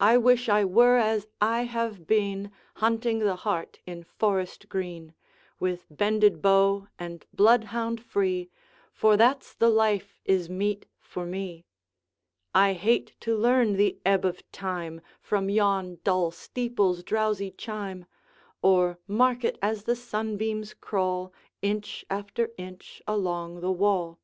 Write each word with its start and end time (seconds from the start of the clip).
I 0.00 0.16
wish 0.16 0.48
I 0.48 0.64
were 0.64 0.96
as 0.96 1.26
I 1.38 1.64
have 1.64 2.06
been, 2.06 2.50
Hunting 2.76 3.18
the 3.18 3.36
hart 3.36 3.78
in 3.84 4.02
forest 4.02 4.70
green, 4.70 5.12
With 5.60 5.84
bended 5.90 6.40
bow 6.40 6.88
and 6.98 7.26
bloodhound 7.30 8.02
free, 8.02 8.48
For 8.94 9.18
that's 9.18 9.52
the 9.54 9.68
life 9.68 10.18
is 10.24 10.48
meet 10.48 10.86
for 10.98 11.26
me. 11.26 11.66
I 12.54 12.72
hate 12.72 13.12
to 13.20 13.36
learn 13.36 13.74
the 13.74 14.00
ebb 14.06 14.24
of 14.24 14.50
time 14.50 15.02
From 15.20 15.50
yon 15.50 15.98
dull 16.04 16.30
steeple's 16.30 17.02
drowsy 17.02 17.50
chime, 17.50 18.06
Or 18.62 18.98
mark 19.06 19.44
it 19.44 19.58
as 19.60 19.84
the 19.84 19.94
sunbeams 19.94 20.72
crawl, 20.72 21.34
Inch 21.60 22.02
after 22.08 22.48
inch, 22.56 23.02
along 23.06 23.60
the 23.60 23.70
wall. 23.72 24.18